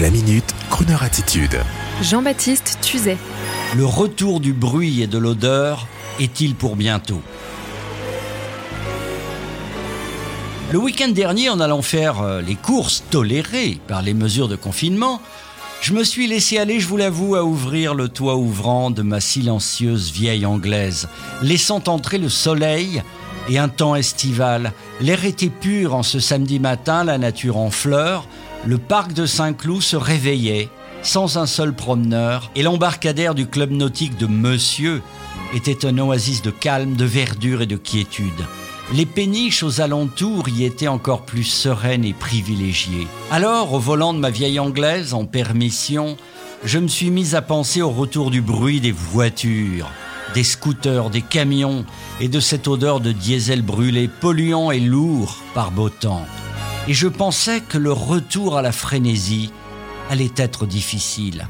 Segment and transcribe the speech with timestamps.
[0.00, 1.60] La minute, Kroneur attitude.
[2.00, 3.18] Jean-Baptiste Tuzet.
[3.76, 5.86] Le retour du bruit et de l'odeur
[6.18, 7.20] est-il pour bientôt?
[10.72, 15.20] Le week-end dernier, en allant faire euh, les courses tolérées par les mesures de confinement,
[15.82, 19.20] je me suis laissé aller, je vous l'avoue, à ouvrir le toit ouvrant de ma
[19.20, 21.08] silencieuse vieille anglaise,
[21.42, 23.02] laissant entrer le soleil
[23.50, 24.72] et un temps estival.
[25.02, 28.26] L'air était pur en ce samedi matin, la nature en fleurs,
[28.66, 30.68] le parc de Saint-Cloud se réveillait
[31.02, 35.02] sans un seul promeneur et l'embarcadère du club nautique de Monsieur
[35.54, 38.44] était un oasis de calme, de verdure et de quiétude.
[38.92, 43.06] Les péniches aux alentours y étaient encore plus sereines et privilégiées.
[43.30, 46.16] Alors, au volant de ma vieille anglaise, en permission,
[46.64, 49.88] je me suis mis à penser au retour du bruit des voitures,
[50.34, 51.84] des scooters, des camions
[52.20, 56.26] et de cette odeur de diesel brûlé, polluant et lourd par beau temps
[56.88, 59.52] et je pensais que le retour à la frénésie
[60.08, 61.46] allait être difficile.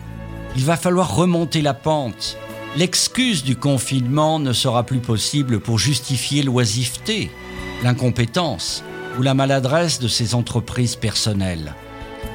[0.57, 2.37] Il va falloir remonter la pente.
[2.77, 7.31] L'excuse du confinement ne sera plus possible pour justifier l'oisiveté,
[7.83, 8.85] l'incompétence
[9.19, 11.75] ou la maladresse de ces entreprises personnelles.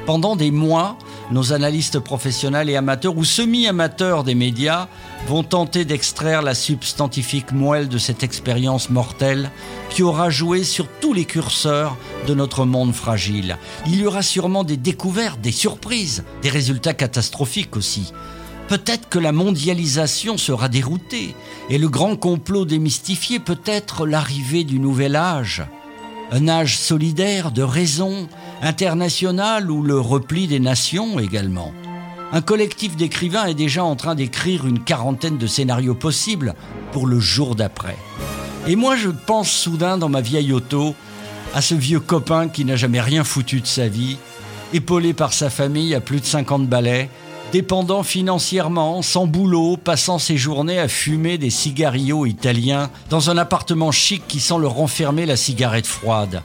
[0.05, 0.99] Pendant des mois,
[1.31, 4.87] nos analystes professionnels et amateurs ou semi-amateurs des médias
[5.27, 9.49] vont tenter d'extraire la substantifique moelle de cette expérience mortelle
[9.89, 13.57] qui aura joué sur tous les curseurs de notre monde fragile.
[13.87, 18.13] Il y aura sûrement des découvertes, des surprises, des résultats catastrophiques aussi.
[18.67, 21.35] Peut-être que la mondialisation sera déroutée
[21.71, 25.63] et le grand complot démystifié peut être l'arrivée du nouvel âge
[26.31, 28.27] un âge solidaire de raison,
[28.61, 31.73] international ou le repli des nations également.
[32.31, 36.55] Un collectif d'écrivains est déjà en train d'écrire une quarantaine de scénarios possibles
[36.91, 37.97] pour le jour d'après.
[38.67, 40.95] Et moi je pense soudain dans ma vieille auto
[41.53, 44.17] à ce vieux copain qui n'a jamais rien foutu de sa vie,
[44.73, 47.09] épaulé par sa famille à plus de 50 balais,
[47.51, 53.91] dépendant financièrement, sans boulot, passant ses journées à fumer des cigarillos italiens dans un appartement
[53.91, 56.41] chic qui sent le renfermer la cigarette froide.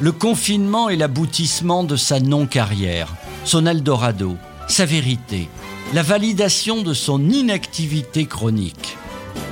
[0.00, 4.36] Le confinement est l'aboutissement de sa non-carrière, son Eldorado,
[4.68, 5.48] sa vérité,
[5.92, 8.96] la validation de son inactivité chronique.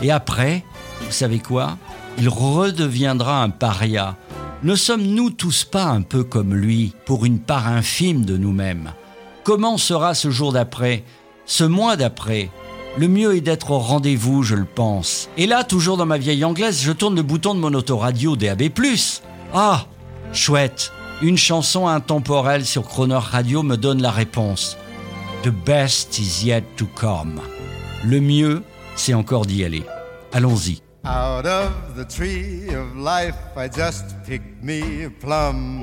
[0.02, 0.64] Et après,
[1.00, 1.78] vous savez quoi?
[2.18, 4.16] Il redeviendra un paria.
[4.62, 8.92] Ne sommes-nous tous pas un peu comme lui, pour une part infime de nous-mêmes?
[9.42, 11.02] Comment sera ce jour d'après,
[11.44, 12.50] ce mois d'après?
[12.96, 15.28] Le mieux est d'être au rendez-vous, je le pense.
[15.36, 18.70] Et là, toujours dans ma vieille anglaise, je tourne le bouton de mon autoradio DAB+.
[19.52, 19.86] Ah,
[20.36, 20.92] chouette,
[21.22, 24.76] une chanson intemporelle sur Croner Radio me donne la réponse.
[25.42, 27.40] The best is yet to come.
[28.04, 28.62] Le mieux,
[28.94, 29.82] c'est encore d'y aller.
[30.32, 30.82] Allons-y.
[31.04, 35.82] Out of the tree of life, I just picked me a plum.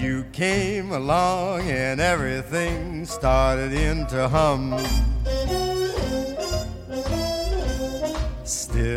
[0.00, 4.76] You came along and everything started in to hum.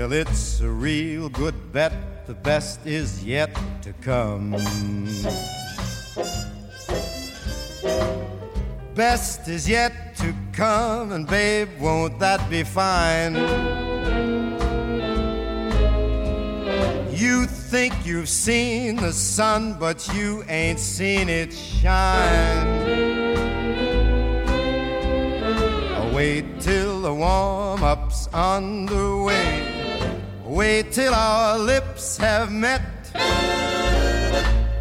[0.05, 3.49] Still, it's a real good bet, the best is yet
[3.81, 4.51] to come.
[8.93, 13.33] Best is yet to come, and babe, won't that be fine?
[17.11, 22.93] You think you've seen the sun, but you ain't seen it shine.
[26.13, 29.74] Wait till the warm up's underway.
[30.55, 32.81] Wait till our lips have met.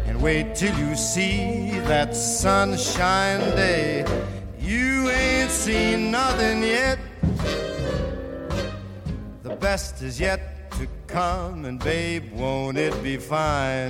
[0.05, 4.05] And wait till you see that sunshine day.
[4.57, 6.97] You ain't seen nothing yet.
[9.43, 13.89] The best is yet to come, and babe, won't it be fine?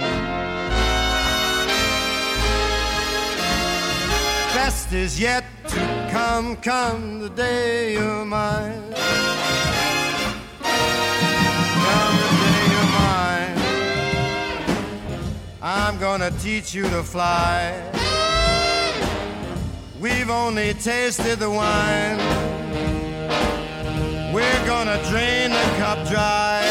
[4.56, 8.96] Best is yet to come, come the day you're mine.
[11.85, 13.57] Come the you're mine.
[15.62, 17.73] I'm gonna teach you to fly.
[19.99, 22.17] We've only tasted the wine.
[24.34, 26.61] We're gonna drain the cup dry.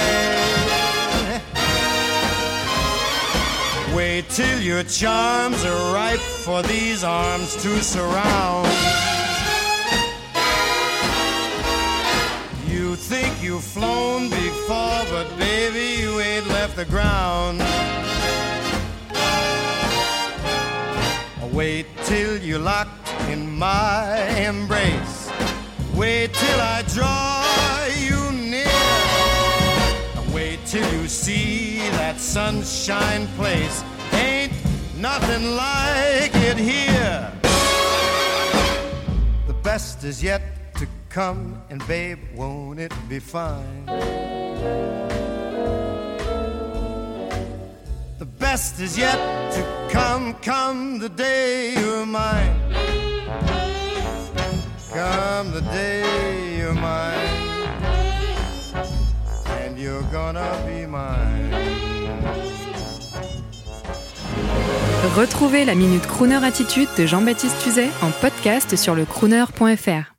[3.96, 8.68] Wait till your charms are ripe for these arms to surround.
[12.68, 14.28] You think you've flown
[16.76, 17.60] the ground.
[21.40, 25.30] Oh, wait till you're locked in my embrace.
[25.94, 27.44] Wait till I draw
[27.96, 28.66] you near.
[30.34, 33.84] Wait till you see that sunshine place.
[34.12, 34.52] Ain't
[34.98, 37.32] nothing like it here.
[39.46, 40.42] The best is yet
[40.74, 45.03] to come, and babe, won't it be fine?
[65.16, 70.13] Retrouvez la Minute Crooner Attitude de Jean-Baptiste Tuzet en podcast sur le crooner.fr.